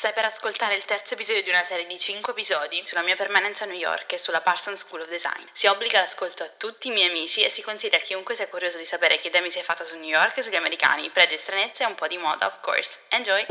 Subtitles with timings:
[0.00, 3.64] Stai per ascoltare il terzo episodio di una serie di 5 episodi sulla mia permanenza
[3.64, 5.44] a New York e sulla Parsons School of Design.
[5.52, 8.78] Si obbliga l'ascolto a tutti i miei amici e si consiglia a chiunque sia curioso
[8.78, 11.34] di sapere che idea mi si è fatta su New York e sugli americani, pregi
[11.34, 12.98] e stranezze e un po' di moda, of course.
[13.10, 13.44] Enjoy!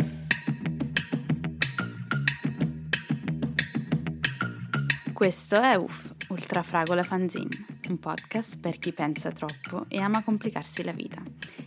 [5.13, 10.83] Questo è UF, Ultra Fragola Fanzine, un podcast per chi pensa troppo e ama complicarsi
[10.83, 11.21] la vita.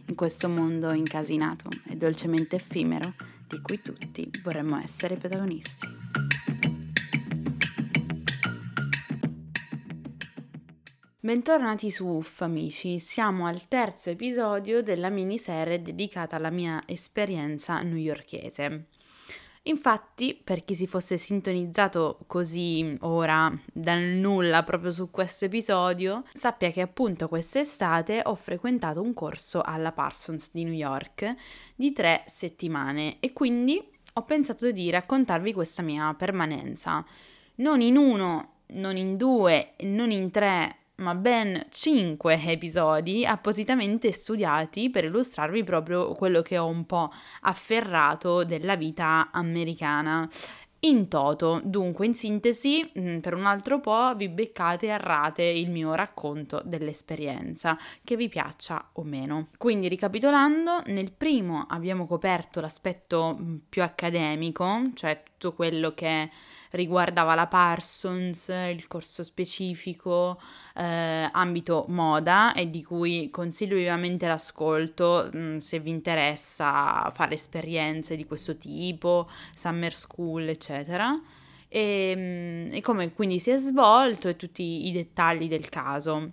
[0.08, 3.14] In questo mondo incasinato e dolcemente effimero,
[3.52, 5.86] di cui tutti vorremmo essere protagonisti.
[11.20, 18.86] Bentornati su UFF amici, siamo al terzo episodio della miniserie dedicata alla mia esperienza newyorchese.
[19.66, 26.72] Infatti, per chi si fosse sintonizzato così ora dal nulla proprio su questo episodio, sappia
[26.72, 31.32] che appunto quest'estate ho frequentato un corso alla Parsons di New York
[31.76, 33.80] di tre settimane e quindi
[34.14, 37.04] ho pensato di raccontarvi questa mia permanenza.
[37.56, 44.90] Non in uno, non in due, non in tre, ma ben 5 episodi appositamente studiati
[44.90, 50.28] per illustrarvi proprio quello che ho un po' afferrato della vita americana.
[50.84, 55.70] In toto, dunque in sintesi, mm, per un altro po' vi beccate e arrate il
[55.70, 59.46] mio racconto dell'esperienza, che vi piaccia o meno.
[59.58, 66.30] Quindi ricapitolando, nel primo abbiamo coperto l'aspetto mm, più accademico, cioè tutto quello che
[66.72, 70.40] riguardava la Parsons, il corso specifico,
[70.76, 77.34] eh, ambito moda e di cui consiglio vivamente l'ascolto mh, mm, se vi interessa fare
[77.34, 81.18] esperienze di questo tipo, summer school, eccetera.
[81.68, 86.32] E, mm, e come quindi si è svolto e tutti i dettagli del caso.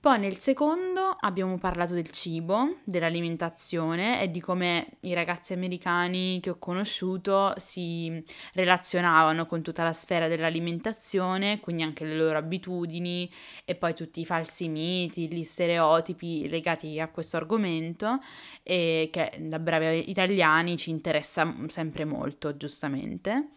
[0.00, 6.48] Poi nel secondo abbiamo parlato del cibo, dell'alimentazione e di come i ragazzi americani che
[6.48, 13.30] ho conosciuto si relazionavano con tutta la sfera dell'alimentazione, quindi anche le loro abitudini
[13.66, 18.20] e poi tutti i falsi miti, gli stereotipi legati a questo argomento
[18.62, 23.50] e che da bravi italiani ci interessa sempre molto, giustamente.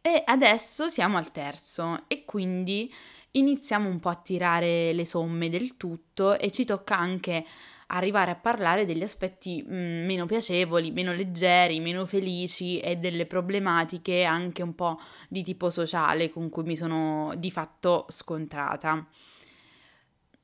[0.00, 2.92] E adesso siamo al terzo e quindi
[3.36, 7.44] iniziamo un po' a tirare le somme del tutto e ci tocca anche
[7.88, 14.24] arrivare a parlare degli aspetti mm, meno piacevoli, meno leggeri, meno felici e delle problematiche
[14.24, 19.06] anche un po' di tipo sociale con cui mi sono di fatto scontrata.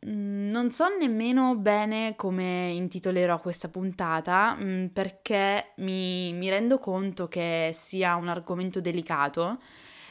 [0.06, 7.28] Mm, non so nemmeno bene come intitolerò questa puntata mm, perché mi, mi rendo conto
[7.28, 9.58] che sia un argomento delicato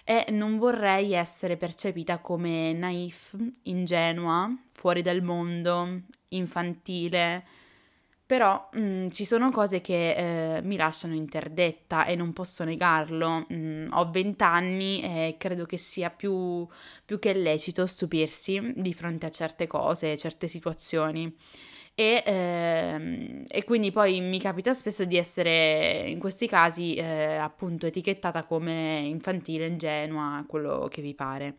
[0.10, 7.46] e non vorrei essere percepita come naif, ingenua, fuori dal mondo, infantile.
[8.26, 13.46] Però mh, mm, ci sono cose che eh, mi lasciano interdetta e non posso negarlo.
[13.54, 16.68] Mm, ho vent'anni e credo che sia più,
[17.06, 21.32] più che lecito stupirsi di fronte a certe cose, certe situazioni.
[22.00, 27.88] E, ehm, e, quindi poi mi capita spesso di essere in questi casi eh, appunto
[27.88, 31.58] etichettata come infantile, ingenua, quello che vi pare.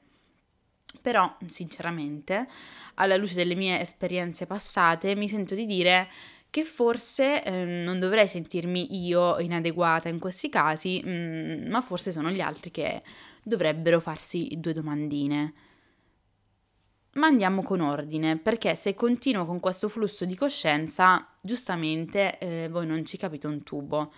[1.03, 2.49] Però, sinceramente,
[2.95, 6.09] alla luce delle mie esperienze passate, mi sento di dire
[6.49, 12.13] che forse eh, non dovrei sentirmi io inadeguata in questi casi, mh, mm, ma forse
[12.13, 13.03] sono gli altri che
[13.43, 15.53] dovrebbero farsi due domandine.
[17.15, 22.87] Ma andiamo con ordine, perché se continuo con questo flusso di coscienza, giustamente eh, voi
[22.87, 24.13] non ci capite un tubo.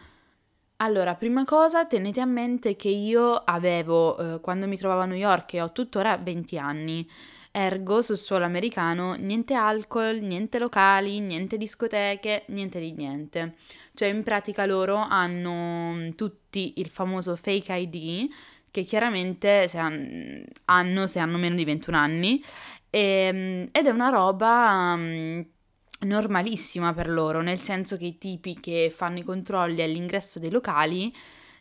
[0.76, 5.16] Allora, prima cosa, tenete a mente che io avevo, eh, quando mi trovavo a New
[5.16, 7.08] York, e ho tuttora 20 anni,
[7.50, 13.54] ergo sul suolo americano niente alcol, niente locali, niente discoteche, niente di niente.
[13.94, 18.28] Cioè, in pratica loro hanno mm, tutti il famoso fake ID,
[18.70, 22.42] che chiaramente se han, hanno se hanno meno di 21 anni
[22.92, 25.44] e, ehm, ed è una roba um,
[26.00, 31.12] normalissima per loro, nel senso che i tipi che fanno i controlli all'ingresso dei locali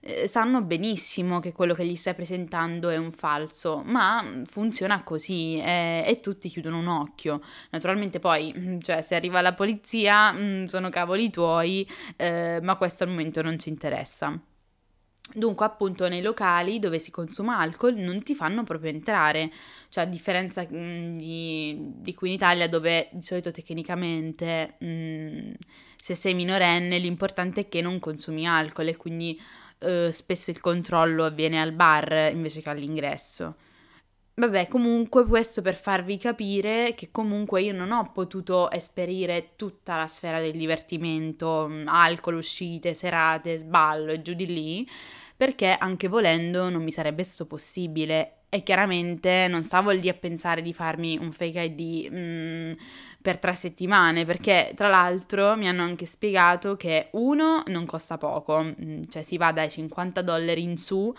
[0.02, 5.58] eh, sanno benissimo che quello che gli stai presentando è un falso, ma funziona così
[5.60, 7.42] e, e tutti chiudono un occhio.
[7.70, 13.04] Naturalmente poi, cioè, se arriva la polizia, mh, mm, sono cavoli tuoi, eh, ma questo
[13.04, 14.38] al momento non ci interessa.
[15.34, 19.50] Dunque, appunto, nei locali dove si consuma alcol non ti fanno proprio entrare,
[19.90, 24.86] cioè a differenza mh, mm, di, di, qui in Italia dove di solito tecnicamente mh,
[24.86, 25.52] mm,
[26.02, 29.40] se sei minorenne l'importante è che non consumi alcol e quindi
[29.80, 33.56] eh, spesso il controllo avviene al bar invece che all'ingresso.
[34.34, 40.08] Vabbè, comunque questo per farvi capire che comunque io non ho potuto esperire tutta la
[40.08, 44.88] sfera del divertimento, mm, alcol, uscite, serate, sballo e giù di lì,
[45.36, 48.38] perché anche volendo non mi sarebbe stato possibile.
[48.50, 52.10] E chiaramente non stavo lì a pensare di farmi un fake ID.
[52.14, 52.72] Mm,
[53.22, 58.64] per tre settimane, perché tra l'altro mi hanno anche spiegato che uno non costa poco,
[58.64, 61.14] mm, cioè si va dai 50 dollari in su,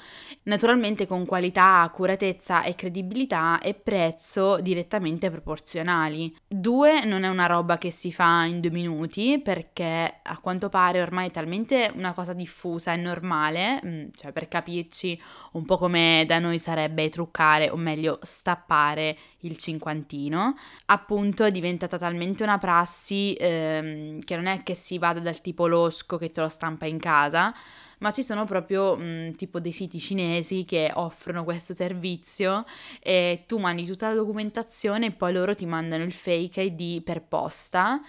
[0.44, 6.34] naturalmente con qualità, accuratezza e credibilità e prezzo direttamente proporzionali.
[6.46, 11.00] Due, non è una roba che si fa in due minuti, perché a quanto pare
[11.00, 15.20] ormai è talmente una cosa diffusa e normale, mm, cioè per capirci
[15.52, 20.56] un po' come da noi sarebbe truccare, o meglio stappare il cinquantino,
[20.86, 21.50] appunto è
[21.92, 26.30] diventata talmente una prassi ehm, che non è che si vada dal tipo losco che
[26.30, 27.54] te lo stampa in casa,
[27.98, 32.64] ma ci sono proprio mh, mm, tipo dei siti cinesi che offrono questo servizio
[33.00, 37.22] e tu mandi tutta la documentazione e poi loro ti mandano il fake ID per
[37.22, 38.00] posta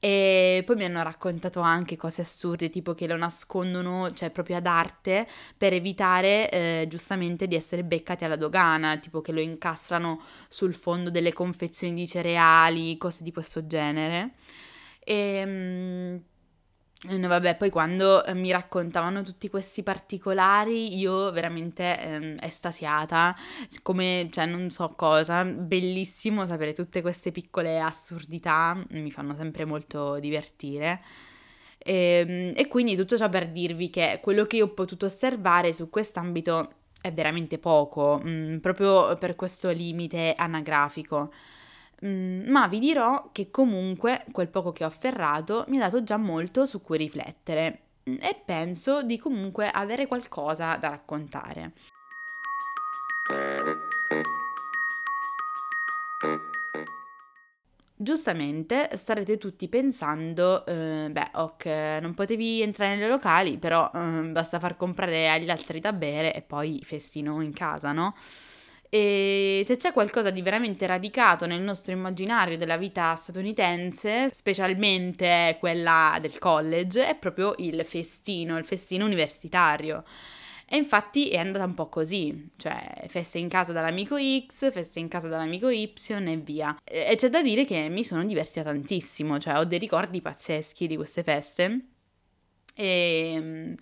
[0.00, 4.66] e poi mi hanno raccontato anche cose assurde, tipo che lo nascondono, cioè proprio ad
[4.66, 10.72] arte, per evitare eh, giustamente di essere beccati alla dogana, tipo che lo incastrano sul
[10.74, 14.34] fondo delle confezioni di cereali, cose di questo genere.
[15.00, 16.22] E, ehm,
[17.00, 23.36] No, vabbè, poi quando eh, mi raccontavano tutti questi particolari, io veramente eh, estasiata,
[23.82, 30.18] come, cioè, non so cosa, bellissimo sapere tutte queste piccole assurdità, mi fanno sempre molto
[30.18, 31.00] divertire.
[31.78, 35.72] E, ehm, e quindi tutto ciò per dirvi che quello che io ho potuto osservare
[35.72, 41.30] su quest'ambito è veramente poco, mh, mm, proprio per questo limite anagrafico.
[42.04, 46.16] Mm, ma vi dirò che comunque quel poco che ho afferrato mi ha dato già
[46.16, 51.72] molto su cui riflettere mm, e penso di comunque avere qualcosa da raccontare.
[58.00, 64.60] Giustamente starete tutti pensando, eh, beh, ok, non potevi entrare nei locali, però eh, basta
[64.60, 68.14] far comprare agli altri da bere e poi festino in casa, no?
[68.90, 76.16] E se c'è qualcosa di veramente radicato nel nostro immaginario della vita statunitense, specialmente quella
[76.20, 80.04] del college, è proprio il festino, il festino universitario.
[80.70, 85.08] E infatti è andata un po' così, cioè feste in casa dall'amico X, feste in
[85.08, 86.76] casa dall'amico Y e via.
[86.84, 90.96] E c'è da dire che mi sono divertita tantissimo, cioè ho dei ricordi pazzeschi di
[90.96, 91.86] queste feste.
[92.74, 93.74] E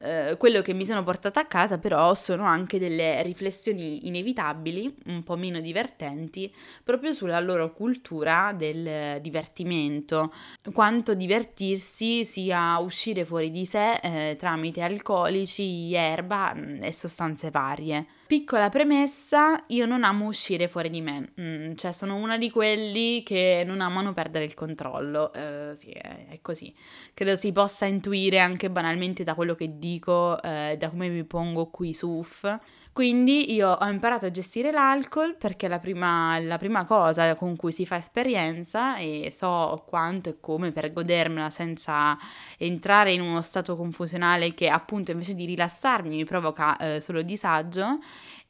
[0.00, 5.22] eh, quello che mi sono portata a casa però sono anche delle riflessioni inevitabili, un
[5.22, 6.52] po' meno divertenti,
[6.84, 10.32] proprio sulla loro cultura del divertimento,
[10.72, 18.06] quanto divertirsi sia uscire fuori di sé eh, tramite alcolici, erba mm, e sostanze varie.
[18.26, 23.22] Piccola premessa, io non amo uscire fuori di me, mm, cioè sono una di quelli
[23.22, 26.74] che non amano perdere il controllo, eh, sì, è, è, così.
[27.14, 31.68] Credo si possa intuire anche banalmente da quello che dico, eh, da come mi pongo
[31.70, 32.58] qui su UF.
[32.96, 37.54] Quindi io ho imparato a gestire l'alcol perché è la prima, la prima cosa con
[37.54, 42.16] cui si fa esperienza e so quanto e come per godermela senza
[42.56, 47.98] entrare in uno stato confusionale che appunto invece di rilassarmi mi provoca eh, solo disagio.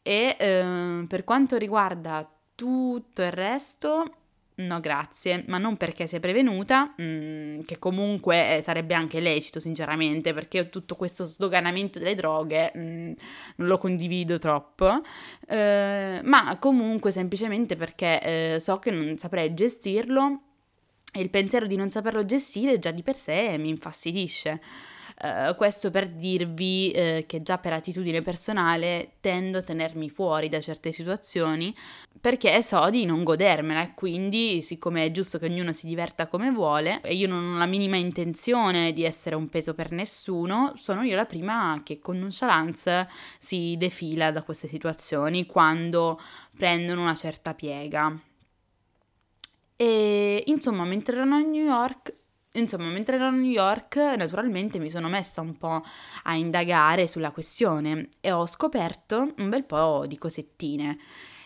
[0.00, 4.04] E eh, per quanto riguarda tutto il resto
[4.58, 9.60] No, grazie, ma non perché sei prevenuta, mh, mm, che comunque eh, sarebbe anche lecito,
[9.60, 13.12] sinceramente, perché tutto questo sdoganamento delle droghe mh, mm,
[13.56, 15.02] non lo condivido troppo,
[15.46, 20.40] eh, ma comunque semplicemente perché eh, so che non saprei gestirlo
[21.12, 24.60] e il pensiero di non saperlo gestire già di per sé mi infastidisce.
[25.18, 30.60] Uh, questo per dirvi uh, che già per attitudine personale tendo a tenermi fuori da
[30.60, 31.74] certe situazioni
[32.26, 36.50] perché so di non godermela e quindi siccome è giusto che ognuno si diverta come
[36.50, 41.02] vuole e io non ho la minima intenzione di essere un peso per nessuno, sono
[41.02, 43.06] io la prima che con nonchalance
[43.38, 46.20] si defila da queste situazioni quando
[46.56, 48.12] prendono una certa piega.
[49.76, 52.12] E insomma, mentre ero a New York
[52.54, 55.84] Insomma, mentre ero a New York, naturalmente mi sono messa un po'
[56.22, 60.98] a indagare sulla questione e ho scoperto un bel po' di cosettine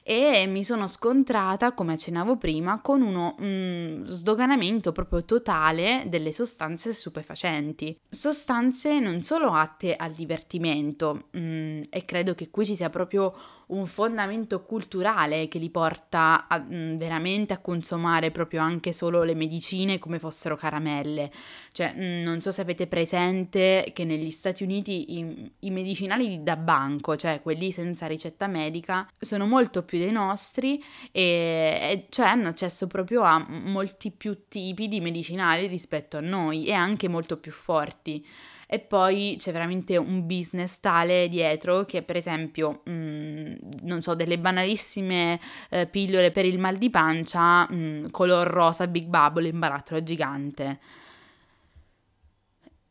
[0.02, 6.92] e mi sono scontrata, come accennavo prima, con uno mm, sdoganamento proprio totale delle sostanze
[6.92, 7.98] stupefacenti.
[8.08, 13.34] Sostanze non solo atte al divertimento, mm, e credo che qui ci sia proprio
[13.70, 19.34] un fondamento culturale che li porta a, mm, veramente a consumare proprio anche solo le
[19.34, 21.30] medicine come fossero caramelle.
[21.72, 26.56] Cioè, mm, non so se avete presente che negli Stati Uniti i, i medicinali da
[26.56, 32.48] banco, cioè quelli senza ricetta medica, sono molto più dei nostri e, e cioè hanno
[32.48, 37.52] accesso proprio a molti più tipi di medicinali rispetto a noi e anche molto più
[37.52, 38.24] forti
[38.72, 44.14] e poi c'è veramente un business tale dietro che per esempio, mh, mm, non so,
[44.14, 49.48] delle banalissime eh, pillole per il mal di pancia, mh, mm, color rosa Big Bubble
[49.48, 50.78] in barattolo gigante.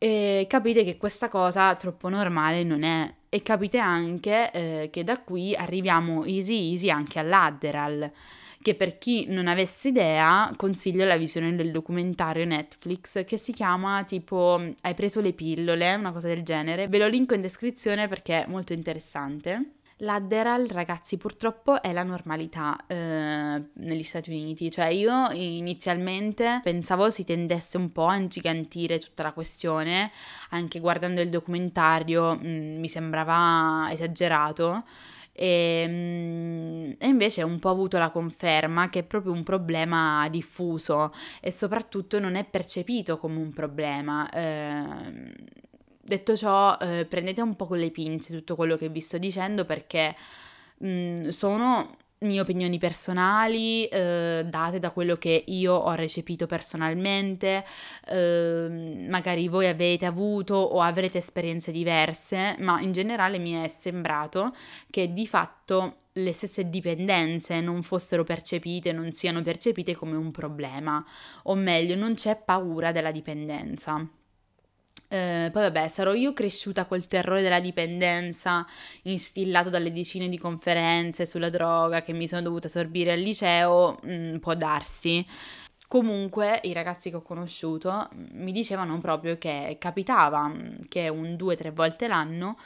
[0.02, 3.12] E capite che questa cosa troppo normale non è.
[3.28, 8.10] E capite anche eh, che da qui arriviamo easy easy anche all'Adderal
[8.62, 14.04] che per chi non avesse idea consiglio la visione del documentario Netflix che si chiama
[14.04, 16.88] tipo Hai preso le pillole, una cosa del genere.
[16.88, 19.79] Ve lo linko in descrizione perché è molto interessante.
[20.02, 24.70] L'Adderal, ragazzi, purtroppo è la normalità eh, negli Stati Uniti.
[24.70, 30.10] Cioè, io inizialmente pensavo si tendesse un po' a ingigantire tutta la questione,
[30.50, 34.84] anche guardando il documentario mh, mm, mi sembrava esagerato.
[35.32, 40.26] E, ehm, e, invece ho un po' avuto la conferma che è proprio un problema
[40.30, 44.28] diffuso e soprattutto non è percepito come un problema.
[44.30, 45.34] Eh,
[46.00, 49.64] detto ciò, eh, prendete un po' con le pinze tutto quello che vi sto dicendo
[49.64, 50.14] perché
[50.78, 57.64] mh, mm, sono mie opinioni personali, eh, date da quello che io ho recepito personalmente,
[58.08, 64.54] eh, magari voi avete avuto o avrete esperienze diverse, ma in generale mi è sembrato
[64.90, 71.02] che di fatto le stesse dipendenze non fossero percepite, non siano percepite come un problema,
[71.44, 74.06] o meglio, non c'è paura della dipendenza.
[75.12, 78.64] Eh, poi vabbè, sarò io cresciuta col terrore della dipendenza,
[79.02, 84.36] instillato dalle decine di conferenze sulla droga che mi sono dovuta sorbire al liceo, mm,
[84.36, 85.26] può darsi.
[85.88, 91.34] Comunque i ragazzi che ho conosciuto mm, mi dicevano proprio che capitava mm, che un
[91.34, 92.56] due o tre volte l'anno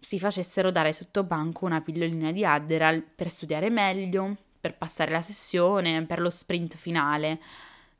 [0.00, 5.20] si facessero dare sotto banco una pillolina di Adderal per studiare meglio, per passare la
[5.20, 7.38] sessione, per lo sprint finale.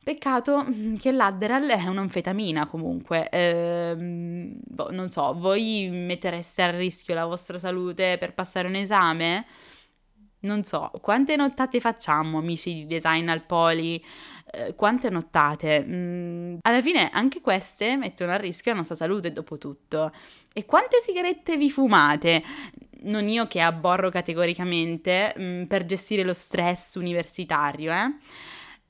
[0.06, 0.64] Peccato
[1.00, 7.58] che l'Adderal è un'anfetamina comunque, ehm, boh, non so, voi mettereste a rischio la vostra
[7.58, 9.44] salute per passare un esame?
[10.42, 14.00] Non so, quante nottate facciamo amici di design al poli?
[14.52, 15.84] Eh, quante nottate?
[15.84, 20.12] Mm, alla fine anche queste mettono a rischio la nostra salute dopo tutto.
[20.52, 22.44] E quante sigarette vi fumate?
[23.06, 28.14] Non io che abborro categoricamente mm, per gestire lo stress universitario, eh?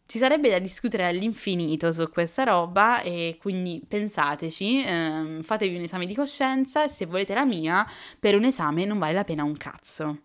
[0.06, 6.06] Ci sarebbe da discutere all'infinito su questa roba e quindi pensateci, ehm, fatevi un esame
[6.06, 7.84] di coscienza e se volete la mia,
[8.18, 10.20] per un esame non vale la pena un cazzo.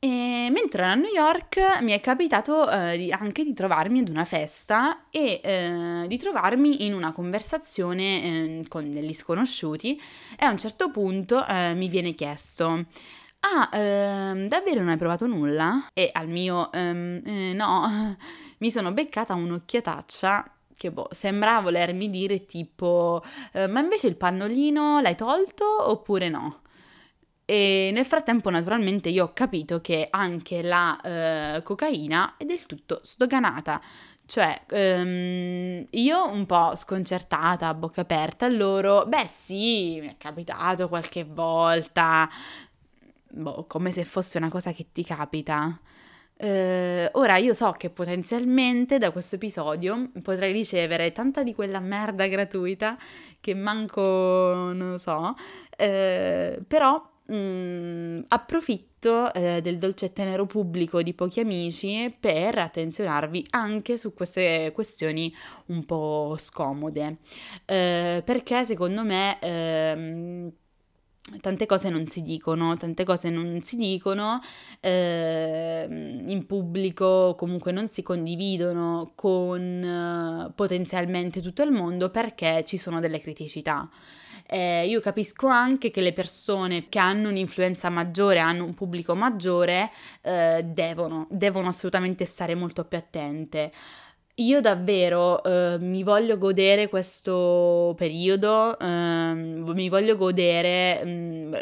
[0.00, 4.24] E mentre ero a New York mi è capitato eh, anche di trovarmi ad una
[4.24, 10.00] festa e eh, di trovarmi in una conversazione eh, con degli sconosciuti
[10.38, 12.86] e a un certo punto eh, mi viene chiesto
[13.40, 15.86] Ah, ehm, davvero non hai provato nulla?
[15.94, 18.16] E al mio ehm, eh, no,
[18.58, 25.00] mi sono beccata un'occhiataccia che boh, sembra volermi dire tipo, eh, ma invece il pannolino
[25.00, 26.62] l'hai tolto oppure no?
[27.44, 31.00] E nel frattempo, naturalmente, io ho capito che anche la
[31.56, 33.80] eh, cocaina è del tutto sdoganata.
[34.26, 40.88] Cioè, um, io un po' sconcertata, a bocca aperta, loro, beh sì, mi è capitato
[40.88, 42.28] qualche volta,
[43.30, 45.80] boh, come se fosse una cosa che ti capita.
[46.40, 52.28] Uh, ora io so che potenzialmente da questo episodio potrei ricevere tanta di quella merda
[52.28, 52.96] gratuita
[53.40, 61.40] che manco non so, uh, però mh, approfitto uh, del dolce tenero pubblico di pochi
[61.40, 65.34] amici per attenzionarvi anche su queste questioni
[65.66, 67.16] un po' scomode,
[67.64, 70.52] perché secondo me ehm,
[71.40, 74.40] tante cose non si dicono, tante cose non si dicono
[74.80, 82.76] eh, in pubblico, comunque non si condividono con eh, potenzialmente tutto il mondo perché ci
[82.76, 83.88] sono delle criticità.
[84.50, 89.90] Eh, io capisco anche che le persone che hanno un'influenza maggiore, hanno un pubblico maggiore,
[90.22, 93.70] eh, devono, devono assolutamente stare molto più attente.
[94.40, 98.86] Io davvero eh, mi voglio godere questo periodo, eh,
[99.34, 101.54] mi voglio godere mh, mm,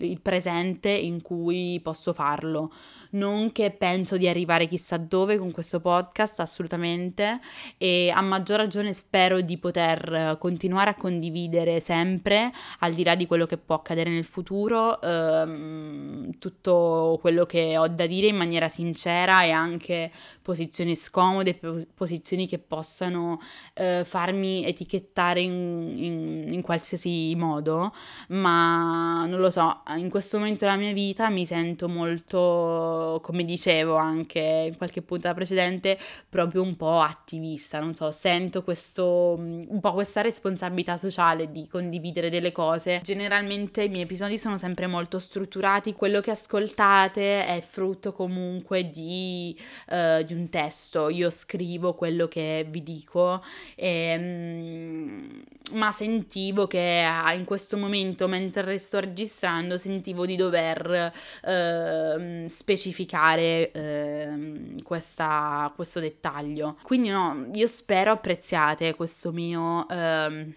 [0.00, 2.72] il presente in cui posso farlo.
[3.16, 7.40] Non che penso di arrivare chissà dove con questo podcast, assolutamente,
[7.78, 13.26] e a maggior ragione spero di poter continuare a condividere sempre, al di là di
[13.26, 18.68] quello che può accadere nel futuro, ehm, tutto quello che ho da dire in maniera
[18.68, 20.10] sincera e anche
[20.42, 21.58] posizioni scomode,
[21.94, 23.40] posizioni che possano
[23.74, 27.92] eh, farmi etichettare in, in, in qualsiasi modo,
[28.28, 33.94] ma non lo so, in questo momento della mia vita mi sento molto, come dicevo
[33.94, 35.98] anche in qualche puntata precedente,
[36.28, 42.30] proprio un po' attivista, non so, sento questo, un po' questa responsabilità sociale di condividere
[42.30, 43.00] delle cose.
[43.02, 49.56] Generalmente i miei episodi sono sempre molto strutturati, quello che ascoltate è frutto comunque di,
[49.90, 53.42] uh, di un testo, io scrivo quello che vi dico,
[53.74, 55.90] e, ehm, ma
[56.46, 61.12] sentivo che in questo momento, mentre sto registrando, sentivo di dover
[61.42, 66.76] uh, specificare uh, questa, questo dettaglio.
[66.82, 69.86] Quindi no, io spero apprezziate questo mio...
[69.88, 70.52] Uh,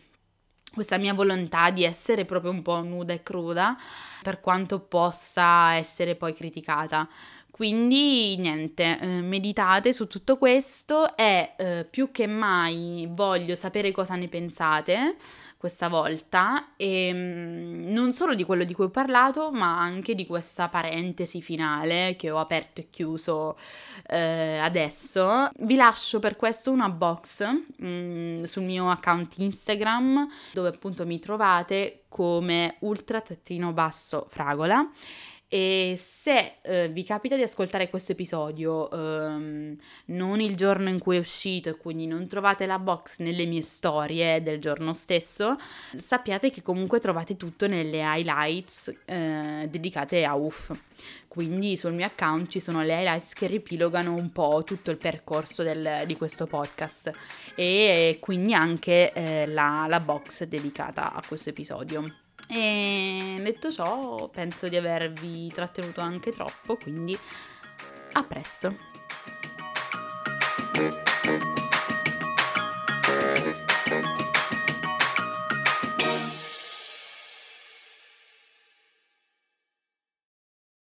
[0.72, 3.76] questa mia volontà di essere proprio un po' nuda e cruda,
[4.22, 7.10] per quanto possa essere poi criticata.
[7.50, 14.16] Quindi niente, eh, meditate su tutto questo e eh, più che mai voglio sapere cosa
[14.16, 15.18] ne pensate
[15.60, 20.26] questa volta e mm, non solo di quello di cui ho parlato, ma anche di
[20.26, 23.58] questa parentesi finale che ho aperto e chiuso
[24.08, 25.50] eh, adesso.
[25.60, 31.20] Vi lascio per questo una box mh, mm, sul mio account Instagram dove appunto mi
[31.20, 34.90] trovate come ultra-fragola
[35.52, 39.76] e se eh, vi capita di ascoltare questo episodio ehm,
[40.06, 43.64] non il giorno in cui è uscito e quindi non trovate la box nelle mie
[43.64, 45.58] storie del giorno stesso,
[45.96, 50.72] sappiate che comunque trovate tutto nelle highlights eh, dedicate a UF.
[51.28, 55.64] Quindi sul mio account ci sono le highlights che ripilogano un po' tutto il percorso
[55.64, 57.12] del, di questo podcast
[57.56, 62.29] e quindi anche eh, la, la box dedicata a questo episodio.
[62.52, 67.18] E detto ciò, penso di avervi trattenuto anche troppo, quindi
[68.14, 68.76] a presto.